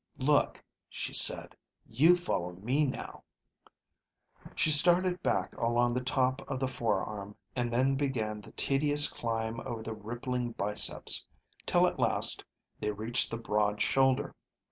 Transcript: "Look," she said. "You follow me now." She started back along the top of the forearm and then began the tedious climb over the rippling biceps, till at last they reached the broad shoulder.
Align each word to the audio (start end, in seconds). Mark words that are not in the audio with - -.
"Look," 0.17 0.63
she 0.89 1.13
said. 1.13 1.55
"You 1.85 2.15
follow 2.15 2.53
me 2.53 2.87
now." 2.87 3.21
She 4.55 4.71
started 4.71 5.21
back 5.21 5.55
along 5.55 5.93
the 5.93 6.01
top 6.03 6.41
of 6.49 6.59
the 6.59 6.67
forearm 6.67 7.35
and 7.55 7.71
then 7.71 7.93
began 7.93 8.41
the 8.41 8.51
tedious 8.53 9.07
climb 9.07 9.59
over 9.59 9.83
the 9.83 9.93
rippling 9.93 10.53
biceps, 10.53 11.27
till 11.67 11.85
at 11.85 11.99
last 11.99 12.43
they 12.79 12.89
reached 12.89 13.29
the 13.29 13.37
broad 13.37 13.79
shoulder. 13.79 14.33